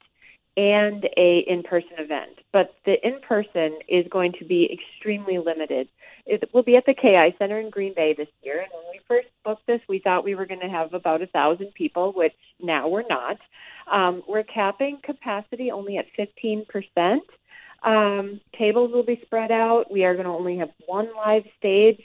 and 0.57 1.07
a 1.17 1.39
in-person 1.47 1.93
event. 1.97 2.39
But 2.51 2.75
the 2.85 2.95
in-person 3.05 3.79
is 3.87 4.05
going 4.09 4.33
to 4.39 4.45
be 4.45 4.69
extremely 4.71 5.37
limited. 5.37 5.87
It 6.25 6.49
will 6.53 6.63
be 6.63 6.75
at 6.75 6.85
the 6.85 6.93
KI 6.93 7.35
Center 7.39 7.59
in 7.59 7.69
Green 7.69 7.93
Bay 7.93 8.13
this 8.13 8.27
year. 8.43 8.59
And 8.59 8.69
when 8.73 8.83
we 8.91 8.99
first 9.07 9.27
booked 9.45 9.67
this, 9.67 9.81
we 9.87 9.99
thought 9.99 10.25
we 10.25 10.35
were 10.35 10.45
going 10.45 10.61
to 10.61 10.69
have 10.69 10.93
about 10.93 11.21
a 11.21 11.27
thousand 11.27 11.73
people, 11.73 12.11
which 12.13 12.33
now 12.61 12.89
we're 12.89 13.07
not. 13.09 13.37
Um, 13.91 14.21
we're 14.27 14.43
capping 14.43 14.99
capacity 15.03 15.71
only 15.71 15.97
at 15.97 16.05
15 16.17 16.65
percent. 16.65 17.23
Um, 17.83 18.41
tables 18.57 18.91
will 18.91 19.03
be 19.03 19.21
spread 19.23 19.51
out. 19.51 19.91
We 19.91 20.03
are 20.05 20.13
going 20.13 20.25
to 20.25 20.31
only 20.31 20.57
have 20.57 20.71
one 20.87 21.07
live 21.15 21.43
stage. 21.59 22.01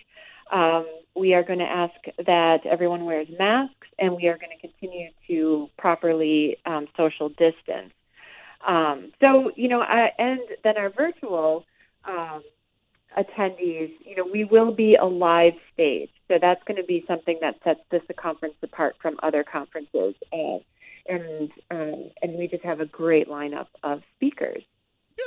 Um, 0.51 0.87
we 1.17 1.35
are 1.35 1.43
going 1.43 1.59
to 1.59 1.65
ask 1.65 1.95
that 2.27 2.65
everyone 2.65 3.05
wears 3.05 3.29
masks, 3.39 3.89
and 3.99 4.15
we 4.15 4.27
are 4.29 4.39
going 4.39 4.57
to 4.57 4.69
continue 4.69 5.11
to 5.27 5.69
properly 5.77 6.57
um, 6.67 6.87
social 6.97 7.29
distance. 7.29 7.93
Um, 8.67 9.13
so, 9.21 9.53
you 9.57 9.69
know, 9.69 9.81
I, 9.81 10.11
and 10.19 10.41
then 10.65 10.77
our 10.77 10.91
virtual 10.91 11.65
um, 12.05 12.43
attendees, 13.17 13.93
you 14.05 14.17
know, 14.17 14.27
we 14.31 14.45
will 14.45 14.73
be 14.73 14.97
a 14.97 15.05
live 15.05 15.55
stage. 15.73 16.11
So 16.29 16.39
that's 16.41 16.63
going 16.65 16.77
to 16.77 16.85
be 16.85 17.05
something 17.09 17.39
that 17.41 17.57
sets 17.65 17.81
this 17.91 18.03
conference 18.17 18.55
apart 18.63 18.97
from 19.01 19.19
other 19.23 19.45
conferences. 19.45 20.15
And, 20.31 20.61
and, 21.09 21.51
um, 21.71 22.11
and 22.23 22.39
we 22.39 22.49
just 22.49 22.65
have 22.65 22.81
a 22.81 22.87
great 22.87 23.29
lineup 23.29 23.67
of 23.83 24.03
speakers. 24.17 24.63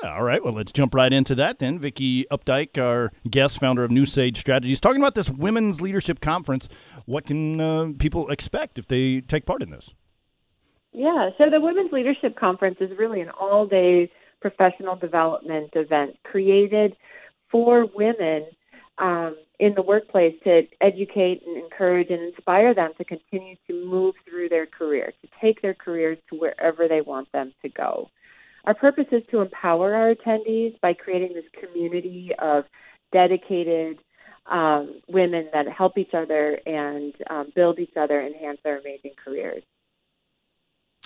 Yeah, 0.02 0.16
all 0.16 0.24
right. 0.24 0.44
Well, 0.44 0.54
let's 0.54 0.72
jump 0.72 0.96
right 0.96 1.12
into 1.12 1.36
that 1.36 1.60
then. 1.60 1.80
Vicki 1.80 2.26
Updike, 2.32 2.82
our 2.82 3.12
guest, 3.30 3.60
founder 3.60 3.84
of 3.84 3.92
New 3.92 4.06
Sage 4.06 4.38
Strategies, 4.38 4.80
talking 4.80 5.02
about 5.02 5.16
this 5.16 5.30
Women's 5.30 5.82
Leadership 5.82 6.20
Conference. 6.20 6.70
What 7.06 7.26
can 7.26 7.60
uh, 7.60 7.88
people 8.00 8.30
expect 8.30 8.80
if 8.80 8.88
they 8.88 9.22
take 9.22 9.46
part 9.46 9.62
in 9.62 9.70
this? 9.70 9.92
Yeah, 10.94 11.30
so 11.38 11.50
the 11.50 11.60
Women's 11.60 11.92
Leadership 11.92 12.36
Conference 12.36 12.78
is 12.80 12.92
really 12.98 13.22
an 13.22 13.30
all 13.32 13.66
day 13.66 14.12
professional 14.42 14.96
development 14.96 15.72
event 15.74 16.18
created 16.24 16.96
for 17.50 17.86
women 17.96 18.46
um, 18.98 19.36
in 19.60 19.74
the 19.74 19.82
workplace 19.82 20.36
to 20.44 20.64
educate 20.82 21.42
and 21.46 21.58
encourage 21.58 22.10
and 22.10 22.22
inspire 22.22 22.74
them 22.74 22.92
to 22.98 23.06
continue 23.06 23.56
to 23.68 23.86
move 23.86 24.16
through 24.28 24.50
their 24.50 24.66
career, 24.66 25.14
to 25.22 25.28
take 25.42 25.62
their 25.62 25.74
careers 25.74 26.18
to 26.30 26.36
wherever 26.36 26.88
they 26.88 27.02
want 27.02 27.32
them 27.32 27.54
to 27.62 27.70
go. 27.70 28.10
Our 28.66 28.74
purpose 28.74 29.08
is 29.12 29.24
to 29.32 29.42
empower 29.42 29.94
our 29.94 30.16
attendees 30.16 30.80
by 30.80 30.94
creating 30.94 31.34
this 31.34 31.46
community 31.60 32.32
of 32.40 32.64
dedicated 33.12 34.00
um, 34.46 35.02
women 35.08 35.50
that 35.54 35.68
help 35.68 35.98
each 35.98 36.14
other 36.14 36.60
and 36.66 37.14
um, 37.30 37.52
build 37.56 37.80
each 37.80 37.96
other, 37.98 38.22
enhance 38.22 38.60
their 38.64 38.80
amazing 38.80 39.12
careers. 39.24 39.64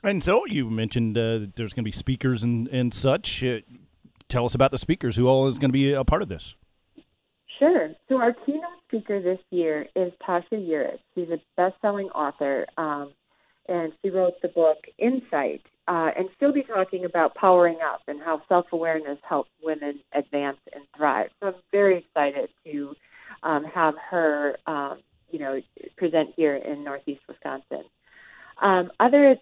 And 0.04 0.24
so 0.24 0.46
you 0.46 0.70
mentioned 0.70 1.18
uh, 1.18 1.48
there's 1.56 1.74
going 1.74 1.84
to 1.84 1.92
be 1.92 1.92
speakers 1.92 2.44
and, 2.44 2.68
and 2.68 2.94
such. 2.94 3.44
Uh, 3.44 3.60
tell 4.30 4.46
us 4.46 4.54
about 4.54 4.72
the 4.72 4.78
speakers. 4.78 5.16
Who 5.16 5.28
all 5.28 5.48
is 5.48 5.58
going 5.58 5.70
to 5.70 5.74
be 5.74 5.94
a 5.94 6.04
part 6.04 6.22
of 6.22 6.30
this? 6.30 6.56
Sure. 7.58 7.90
So 8.08 8.22
our 8.22 8.34
keynote 8.46 8.62
speaker 8.88 9.20
this 9.20 9.40
year 9.50 9.88
is 9.96 10.14
Tasha 10.28 10.54
Eurich. 10.54 11.00
She's 11.16 11.30
a 11.30 11.40
best-selling 11.56 12.10
author, 12.10 12.68
um, 12.78 13.12
and 13.68 13.92
she 14.02 14.12
wrote 14.12 14.36
the 14.44 14.50
book 14.50 14.78
Insight. 15.00 15.64
Uh, 15.88 16.12
and 16.18 16.28
she'll 16.38 16.52
be 16.52 16.64
talking 16.64 17.06
about 17.06 17.34
powering 17.36 17.78
up 17.82 18.02
and 18.08 18.22
how 18.22 18.42
self-awareness 18.50 19.20
helps 19.28 19.50
women 19.64 20.00
advance 20.14 20.58
and 20.74 20.84
thrive. 20.96 21.30
So 21.40 21.48
I'm 21.48 21.56
very 21.72 22.00
excited 22.00 22.50
to 22.66 22.96
um, 23.44 23.64
have 23.64 23.96
her, 24.10 24.58
um, 24.68 25.00
you 25.32 25.40
know, 25.40 25.62
present 25.96 26.32
here 26.36 26.56
in 26.56 26.84
Northeast 26.84 27.22
Wisconsin. 27.28 27.84
Um, 28.62 28.92
other 29.00 29.38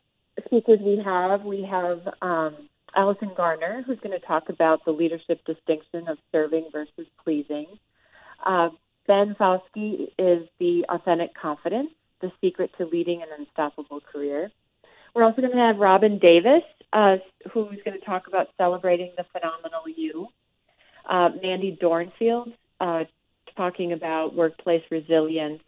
speakers 0.45 0.79
we 0.81 1.01
have, 1.03 1.43
we 1.43 1.63
have 1.63 2.01
um, 2.21 2.55
Allison 2.95 3.31
Garner, 3.35 3.83
who's 3.85 3.99
going 3.99 4.19
to 4.19 4.25
talk 4.25 4.49
about 4.49 4.85
the 4.85 4.91
leadership 4.91 5.43
distinction 5.45 6.07
of 6.07 6.17
serving 6.31 6.69
versus 6.71 7.07
pleasing. 7.23 7.65
Uh, 8.45 8.69
ben 9.07 9.35
Fowsky 9.39 10.09
is 10.19 10.47
the 10.59 10.85
authentic 10.89 11.33
confidence, 11.33 11.89
the 12.21 12.31
secret 12.41 12.71
to 12.77 12.85
leading 12.85 13.21
an 13.21 13.29
unstoppable 13.37 14.01
career. 14.01 14.51
We're 15.15 15.23
also 15.23 15.41
going 15.41 15.53
to 15.53 15.57
have 15.57 15.77
Robin 15.77 16.19
Davis, 16.19 16.63
uh, 16.91 17.15
who's 17.53 17.79
going 17.85 17.97
to 17.97 18.05
talk 18.05 18.27
about 18.27 18.49
celebrating 18.57 19.13
the 19.17 19.23
phenomenal 19.31 19.83
you. 19.87 20.27
Uh, 21.09 21.29
Mandy 21.41 21.77
Dornfield, 21.81 22.53
uh, 22.81 23.05
talking 23.55 23.93
about 23.93 24.35
workplace 24.35 24.83
resilience. 24.91 25.61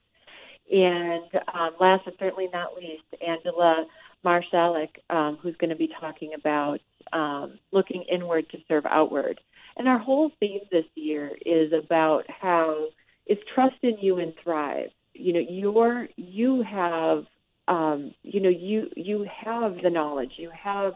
And 0.70 1.24
um, 1.54 1.72
last 1.80 2.04
but 2.04 2.16
certainly 2.20 2.50
not 2.52 2.76
least, 2.76 3.04
Angela 3.26 3.86
Marshalik, 4.26 4.90
um, 5.10 5.38
who's 5.42 5.56
going 5.56 5.70
to 5.70 5.78
be 5.78 5.90
talking 6.02 6.34
about 6.34 6.80
um, 7.14 7.58
looking 7.72 8.04
inward 8.12 8.50
to 8.50 8.58
serve 8.68 8.86
outward. 8.86 9.40
And 9.78 9.88
our 9.88 10.00
whole 10.00 10.30
theme 10.42 10.62
this 10.72 10.86
year 10.96 11.32
is 11.46 11.72
about 11.72 12.26
how 12.28 12.88
is 13.28 13.38
trust 13.56 13.78
in 13.82 13.98
you 14.02 14.18
and 14.18 14.34
thrive. 14.44 14.90
You 15.14 15.34
know, 15.34 15.46
you're 15.48 16.10
you 16.18 16.64
have 16.64 17.26
um, 17.68 18.14
you 18.24 18.40
know 18.40 18.50
you 18.50 18.90
you 18.96 19.28
have 19.44 19.82
the 19.82 19.90
knowledge. 19.90 20.34
You 20.38 20.52
have 20.52 20.94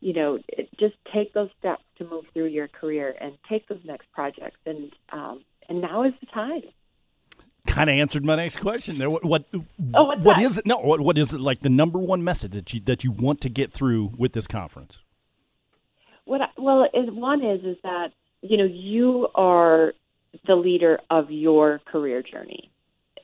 you 0.00 0.12
know 0.12 0.38
just 0.78 0.94
take 1.12 1.32
those 1.34 1.50
steps 1.58 1.82
to 1.98 2.04
move 2.04 2.24
through 2.32 2.46
your 2.46 2.68
career 2.68 3.14
and 3.20 3.36
take 3.48 3.68
those 3.68 3.80
next 3.84 4.10
projects. 4.12 4.58
And 4.66 4.92
um, 5.12 5.44
and 5.68 5.80
now 5.80 6.04
is 6.04 6.14
the 6.20 6.26
time 6.26 6.62
kind 7.66 7.88
of 7.88 7.94
answered 7.94 8.24
my 8.24 8.36
next 8.36 8.56
question 8.60 8.98
there. 8.98 9.10
What 9.10 9.24
what, 9.24 9.44
oh, 9.94 10.16
what 10.16 10.38
is 10.38 10.58
it? 10.58 10.66
No, 10.66 10.78
what 10.78 11.00
what 11.00 11.18
is 11.18 11.32
it 11.32 11.40
like 11.40 11.60
the 11.60 11.70
number 11.70 11.98
one 11.98 12.22
message 12.22 12.52
that 12.52 12.72
you 12.72 12.80
that 12.80 13.04
you 13.04 13.10
want 13.10 13.40
to 13.42 13.48
get 13.48 13.72
through 13.72 14.12
with 14.16 14.32
this 14.32 14.46
conference? 14.46 15.00
What 16.24 16.42
I, 16.42 16.46
well, 16.58 16.84
is, 16.84 17.10
one 17.10 17.44
is 17.44 17.64
is 17.64 17.76
that 17.82 18.08
you 18.42 18.56
know 18.56 18.64
you 18.64 19.28
are 19.34 19.94
the 20.46 20.54
leader 20.54 20.98
of 21.10 21.30
your 21.30 21.80
career 21.86 22.22
journey, 22.22 22.70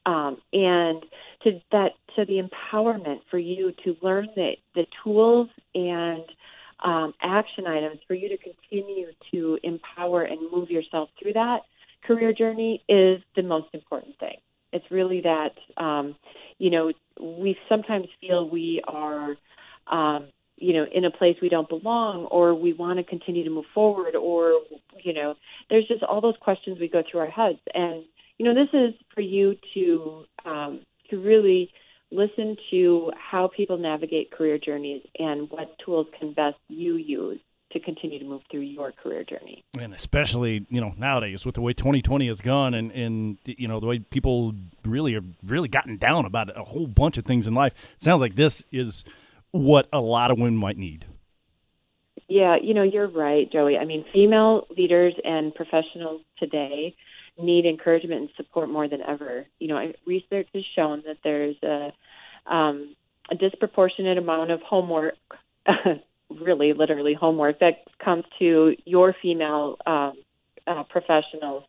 um, 0.07 0.39
and 0.53 1.05
to 1.43 1.61
that 1.73 1.93
to 2.17 2.25
the 2.25 2.41
empowerment 2.41 3.21
for 3.31 3.39
you 3.39 3.73
to 3.85 3.97
learn 4.03 4.29
the 4.35 4.53
the 4.75 4.87
tools 5.03 5.49
and 5.75 6.25
um, 6.85 7.13
action 7.23 7.67
items 7.67 7.99
for 8.07 8.15
you 8.15 8.29
to 8.29 8.39
continue 8.39 9.09
to 9.33 9.59
empower 9.63 10.23
and 10.23 10.41
move 10.53 10.71
yourself 10.71 11.09
through 11.21 11.33
that 11.33 11.61
career 12.07 12.33
journey 12.33 12.83
is 12.89 13.21
the 13.37 13.43
most 13.43 13.69
important 13.73 14.19
thing. 14.19 14.37
It's 14.73 14.85
really 14.91 15.23
that, 15.23 15.53
um, 15.83 16.17
you 16.59 16.71
know, 16.71 16.93
we 17.21 17.57
sometimes 17.69 18.07
feel 18.21 18.49
we 18.49 18.83
are, 18.87 19.37
um, 19.87 20.29
you 20.57 20.75
know, 20.75 20.87
in 20.93 21.05
a 21.05 21.11
place 21.11 21.37
we 21.41 21.49
don't 21.49 21.69
belong, 21.69 22.27
or 22.27 22.55
we 22.55 22.73
want 22.73 22.99
to 22.99 23.05
continue 23.05 23.45
to 23.45 23.51
move 23.51 23.65
forward, 23.75 24.15
or, 24.15 24.61
you 25.03 25.13
know, 25.13 25.35
there's 25.71 25.87
just 25.87 26.03
all 26.03 26.21
those 26.21 26.37
questions 26.41 26.79
we 26.79 26.89
go 26.89 27.03
through 27.09 27.21
our 27.21 27.31
heads. 27.31 27.59
And, 27.75 28.05
you 28.39 28.45
know, 28.45 28.55
this 28.55 28.69
is 28.73 28.95
for 29.15 29.21
you 29.21 29.57
to, 29.75 30.25
um, 30.45 30.81
to 31.11 31.19
really 31.19 31.71
listen 32.11 32.57
to 32.71 33.13
how 33.17 33.51
people 33.55 33.77
navigate 33.77 34.31
career 34.31 34.59
journeys 34.59 35.03
and 35.19 35.51
what 35.51 35.77
tools 35.85 36.07
can 36.19 36.33
best 36.33 36.57
you 36.69 36.97
use 36.97 37.41
to 37.73 37.81
continue 37.81 38.19
to 38.19 38.25
move 38.25 38.41
through 38.51 38.61
your 38.61 38.93
career 38.93 39.25
journey. 39.25 39.63
And 39.79 39.93
especially, 39.93 40.67
you 40.71 40.81
know, 40.81 40.95
nowadays 40.97 41.45
with 41.45 41.55
the 41.55 41.61
way 41.61 41.75
2020 41.75 42.27
has 42.29 42.41
gone 42.41 42.73
and, 42.73 42.91
and 42.93 43.39
you 43.45 43.69
know, 43.69 43.79
the 43.79 43.87
way 43.87 43.99
people 43.99 44.55
really 44.85 45.15
are 45.15 45.25
really 45.45 45.69
gotten 45.69 45.99
down 45.99 46.25
about 46.25 46.57
a 46.57 46.65
whole 46.65 46.87
bunch 46.87 47.19
of 47.19 47.25
things 47.25 47.47
in 47.47 47.55
life, 47.55 47.75
sounds 47.99 48.23
like 48.23 48.37
this 48.37 48.65
is 48.73 49.05
what 49.51 49.87
a 49.93 50.01
lot 50.01 50.31
of 50.31 50.39
women 50.39 50.57
might 50.57 50.79
need. 50.79 51.05
Yeah, 52.27 52.57
you 52.63 52.75
know, 52.75 52.83
you're 52.83 53.09
right, 53.09 53.51
Joey. 53.51 53.77
I 53.77 53.85
mean, 53.85 54.05
female 54.13 54.67
leaders 54.77 55.15
and 55.25 55.55
professionals 55.55 56.23
today 56.39 56.95
need 57.39 57.67
encouragement 57.67 58.21
and 58.23 58.31
support 58.37 58.69
more 58.69 58.89
than 58.89 59.03
ever. 59.03 59.47
You 59.59 59.69
know, 59.69 59.93
research 60.07 60.49
has 60.55 60.65
shown 60.75 61.03
that 61.07 61.19
there's 61.23 61.57
a, 61.63 61.93
um, 62.53 62.95
a 63.31 63.35
disproportionate 63.35 64.19
amount 64.19 64.51
of 64.51 64.61
homework 64.63 65.15
really 66.31 66.73
literally 66.73 67.15
homework 67.15 67.61
that 67.61 67.85
comes 68.05 68.25
to 68.39 68.77
your 68.85 69.15
female 69.21 69.77
um, 69.87 70.15
uh, 70.67 70.83
professionals. 70.85 71.65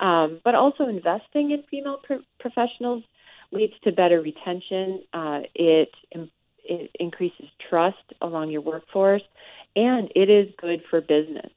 Um, 0.00 0.40
but 0.44 0.54
also 0.54 0.86
investing 0.86 1.50
in 1.50 1.64
female 1.70 1.98
pro- 2.02 2.22
professionals 2.38 3.02
leads 3.50 3.72
to 3.82 3.92
better 3.92 4.20
retention. 4.20 5.02
Uh, 5.12 5.40
it, 5.54 5.90
it 6.64 6.90
increases 7.00 7.46
trust 7.68 7.96
along 8.20 8.50
your 8.50 8.60
workforce, 8.60 9.22
and 9.74 10.10
it 10.14 10.30
is 10.30 10.48
good 10.60 10.82
for 10.88 11.00
business. 11.00 11.50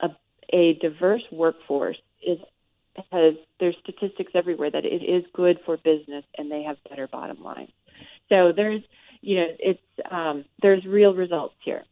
A, 0.00 0.08
a 0.52 0.74
diverse 0.74 1.22
workforce 1.30 1.98
is 2.26 2.38
has 3.10 3.34
there's 3.60 3.76
statistics 3.82 4.32
everywhere 4.34 4.70
that 4.70 4.84
it 4.84 5.02
is 5.02 5.24
good 5.32 5.58
for 5.64 5.76
business, 5.76 6.24
and 6.36 6.50
they 6.50 6.62
have 6.62 6.76
better 6.88 7.08
bottom 7.08 7.42
lines. 7.42 7.70
So 8.28 8.52
there's 8.54 8.82
you 9.24 9.36
know, 9.36 9.46
it's 9.58 9.80
um, 10.10 10.44
there's 10.60 10.84
real 10.84 11.14
results 11.14 11.54
here. 11.64 11.84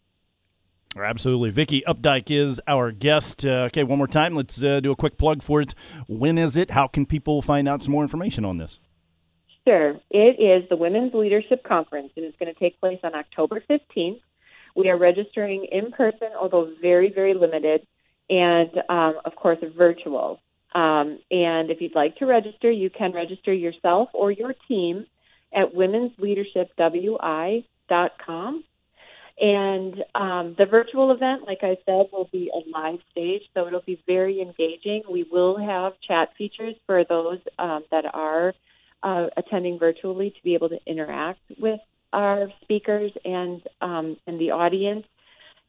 Absolutely. 0.97 1.51
Vicki 1.51 1.83
Updike 1.89 2.31
is 2.31 2.61
our 2.69 2.93
guest. 2.93 3.47
Uh, 3.47 3.69
okay, 3.71 3.83
one 3.83 3.97
more 3.97 4.07
time. 4.07 4.35
Let's 4.35 4.63
uh, 4.63 4.81
do 4.81 4.93
a 4.93 4.97
quick 4.97 5.17
plug 5.17 5.43
for 5.43 5.63
it. 5.63 5.75
When 6.07 6.37
is 6.37 6.57
it? 6.57 6.73
How 6.73 6.87
can 6.87 7.07
people 7.07 7.41
find 7.41 7.67
out 7.67 7.83
some 7.83 7.93
more 7.93 8.03
information 8.03 8.45
on 8.45 8.59
this? 8.59 8.79
Sure. 9.67 9.95
It 10.11 10.39
is 10.39 10.69
the 10.69 10.77
Women's 10.77 11.15
Leadership 11.15 11.65
Conference, 11.65 12.13
and 12.17 12.27
it's 12.27 12.37
going 12.37 12.53
to 12.53 12.59
take 12.59 12.79
place 12.79 12.99
on 13.03 13.15
October 13.15 13.63
15th. 13.71 14.21
We 14.75 14.91
are 14.91 14.99
registering 14.99 15.67
in 15.71 15.93
person, 15.93 16.29
although 16.39 16.71
very, 16.81 17.11
very 17.11 17.33
limited, 17.33 17.87
and 18.29 18.71
um, 18.89 19.15
of 19.25 19.35
course, 19.37 19.59
virtual. 19.77 20.41
Um, 20.75 21.19
and 21.31 21.71
if 21.71 21.81
you'd 21.81 21.95
like 21.95 22.17
to 22.17 22.27
register, 22.27 22.71
you 22.71 22.91
can 22.91 23.13
register 23.13 23.53
yourself 23.53 24.09
or 24.15 24.31
your 24.31 24.55
team 24.69 25.07
at 25.55 25.75
womensleadershipwi.com. 25.75 28.65
And 29.41 30.05
um, 30.15 30.55
the 30.59 30.67
virtual 30.67 31.11
event, 31.11 31.47
like 31.47 31.61
I 31.63 31.79
said, 31.87 32.09
will 32.13 32.29
be 32.31 32.51
a 32.55 32.61
live 32.71 32.99
stage, 33.11 33.43
so 33.55 33.67
it'll 33.67 33.81
be 33.81 34.01
very 34.07 34.41
engaging. 34.41 35.03
We 35.11 35.25
will 35.31 35.59
have 35.59 35.95
chat 36.07 36.35
features 36.37 36.77
for 36.87 37.05
those 37.05 37.39
um, 37.59 37.83
that 37.91 38.05
are 38.15 38.55
uh, 39.03 39.29
attending 39.37 39.79
virtually 39.79 40.31
to 40.31 40.43
be 40.45 40.55
able 40.55 40.69
to 40.69 40.79
interact 40.87 41.41
with 41.59 41.81
our 42.13 42.49
speakers 42.63 43.11
and 43.25 43.63
um, 43.81 44.19
and 44.27 44.39
the 44.39 44.51
audience. 44.51 45.07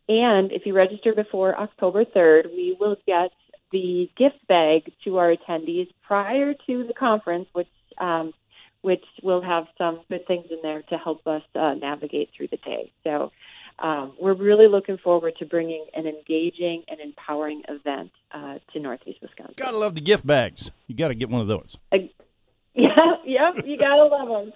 And 0.09 0.51
if 0.51 0.65
you 0.65 0.75
register 0.75 1.13
before 1.13 1.57
October 1.57 2.03
3rd, 2.03 2.51
we 2.51 2.75
will 2.77 2.97
get 3.07 3.31
the 3.73 4.09
gift 4.15 4.47
bag 4.47 4.93
to 5.03 5.17
our 5.17 5.35
attendees 5.35 5.89
prior 6.03 6.53
to 6.67 6.85
the 6.85 6.93
conference, 6.93 7.49
which 7.51 7.67
um, 7.97 8.33
which 8.81 9.03
will 9.21 9.41
have 9.41 9.65
some 9.77 10.01
good 10.09 10.25
things 10.27 10.45
in 10.49 10.57
there 10.61 10.81
to 10.83 10.97
help 10.97 11.25
us 11.25 11.41
uh, 11.55 11.73
navigate 11.73 12.29
through 12.35 12.47
the 12.49 12.57
day. 12.57 12.91
So 13.05 13.31
um, 13.79 14.13
we're 14.19 14.33
really 14.33 14.67
looking 14.67 14.97
forward 14.97 15.35
to 15.39 15.45
bringing 15.45 15.85
an 15.93 16.05
engaging 16.05 16.83
and 16.89 16.99
empowering 16.99 17.63
event 17.69 18.11
uh, 18.31 18.59
to 18.73 18.79
Northeast 18.79 19.19
Wisconsin. 19.21 19.55
Gotta 19.57 19.77
love 19.77 19.95
the 19.95 20.01
gift 20.01 20.27
bags. 20.27 20.71
You 20.87 20.95
got 20.95 21.09
to 21.09 21.15
get 21.15 21.29
one 21.29 21.41
of 21.41 21.47
those. 21.47 21.77
Uh, 21.91 21.97
yeah, 22.75 22.89
yep, 23.25 23.65
you 23.65 23.77
gotta 23.77 24.03
love 24.03 24.27
them. 24.27 24.53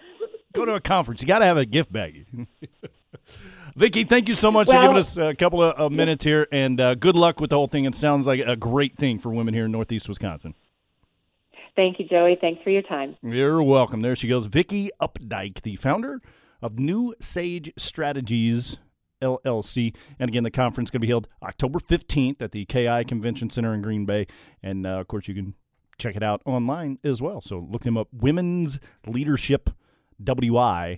Go 0.53 0.65
to 0.65 0.73
a 0.73 0.81
conference. 0.81 1.21
You 1.21 1.27
got 1.27 1.39
to 1.39 1.45
have 1.45 1.57
a 1.57 1.65
gift 1.65 1.91
bag. 1.91 2.25
Vicki, 3.77 4.05
thank 4.05 4.27
you 4.27 4.33
so 4.33 4.49
much 4.49 4.69
well, 4.69 4.77
for 4.77 4.81
giving 4.81 4.97
us 4.97 5.17
a 5.17 5.35
couple 5.35 5.61
of 5.61 5.79
uh, 5.79 5.87
minutes 5.87 6.25
here, 6.25 6.47
and 6.51 6.81
uh, 6.81 6.95
good 6.95 7.15
luck 7.15 7.39
with 7.39 7.51
the 7.51 7.55
whole 7.55 7.67
thing. 7.67 7.85
It 7.85 7.93
sounds 7.93 8.25
like 8.25 8.39
a 8.39 8.55
great 8.55 8.97
thing 8.97 9.19
for 9.19 9.29
women 9.29 9.53
here 9.53 9.65
in 9.65 9.71
Northeast 9.71 10.09
Wisconsin. 10.09 10.55
Thank 11.75 11.99
you, 11.99 12.07
Joey. 12.07 12.39
Thanks 12.41 12.63
for 12.63 12.71
your 12.71 12.81
time. 12.81 13.15
You're 13.21 13.61
welcome. 13.61 14.01
There 14.01 14.15
she 14.15 14.27
goes, 14.27 14.47
Vicki 14.47 14.89
Updike, 14.99 15.61
the 15.61 15.75
founder 15.75 16.23
of 16.59 16.79
New 16.79 17.13
Sage 17.19 17.71
Strategies 17.77 18.77
LLC. 19.21 19.95
And 20.17 20.27
again, 20.27 20.41
the 20.41 20.49
conference 20.49 20.87
is 20.87 20.91
going 20.91 21.01
to 21.01 21.05
be 21.05 21.11
held 21.11 21.27
October 21.43 21.77
15th 21.77 22.41
at 22.41 22.53
the 22.53 22.65
KI 22.65 23.03
Convention 23.03 23.51
Center 23.51 23.75
in 23.75 23.83
Green 23.83 24.07
Bay. 24.07 24.25
And 24.63 24.87
uh, 24.87 25.01
of 25.01 25.07
course, 25.07 25.27
you 25.27 25.35
can 25.35 25.53
check 25.99 26.15
it 26.15 26.23
out 26.23 26.41
online 26.45 26.97
as 27.03 27.21
well. 27.21 27.41
So 27.41 27.59
look 27.59 27.83
them 27.83 27.95
up. 27.95 28.07
Women's 28.11 28.79
Leadership 29.05 29.69
WI 30.23 30.97